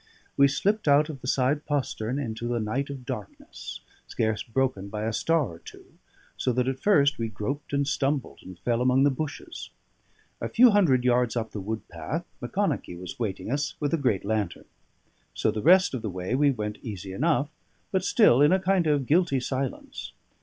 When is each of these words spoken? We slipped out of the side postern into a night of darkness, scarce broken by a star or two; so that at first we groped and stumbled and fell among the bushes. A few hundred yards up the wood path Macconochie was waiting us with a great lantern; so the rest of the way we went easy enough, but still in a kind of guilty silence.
We 0.35 0.47
slipped 0.47 0.87
out 0.87 1.09
of 1.09 1.21
the 1.21 1.27
side 1.27 1.63
postern 1.67 2.17
into 2.17 2.55
a 2.55 2.59
night 2.59 2.89
of 2.89 3.05
darkness, 3.05 3.81
scarce 4.07 4.41
broken 4.41 4.89
by 4.89 5.03
a 5.03 5.13
star 5.13 5.43
or 5.45 5.59
two; 5.59 5.93
so 6.37 6.51
that 6.53 6.67
at 6.67 6.79
first 6.79 7.19
we 7.19 7.27
groped 7.27 7.71
and 7.71 7.87
stumbled 7.87 8.39
and 8.41 8.57
fell 8.57 8.81
among 8.81 9.03
the 9.03 9.11
bushes. 9.11 9.69
A 10.41 10.49
few 10.49 10.71
hundred 10.71 11.03
yards 11.05 11.35
up 11.35 11.51
the 11.51 11.61
wood 11.61 11.87
path 11.87 12.25
Macconochie 12.41 12.99
was 12.99 13.19
waiting 13.19 13.51
us 13.51 13.75
with 13.79 13.93
a 13.93 13.97
great 13.97 14.25
lantern; 14.25 14.65
so 15.35 15.51
the 15.51 15.61
rest 15.61 15.93
of 15.93 16.01
the 16.01 16.09
way 16.09 16.33
we 16.33 16.49
went 16.49 16.79
easy 16.81 17.13
enough, 17.13 17.51
but 17.91 18.03
still 18.03 18.41
in 18.41 18.51
a 18.51 18.59
kind 18.59 18.87
of 18.87 19.05
guilty 19.05 19.39
silence. 19.39 20.13